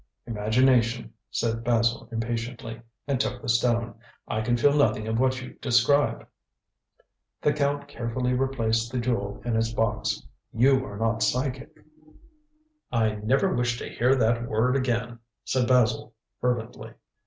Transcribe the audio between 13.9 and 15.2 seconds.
hear that word again,"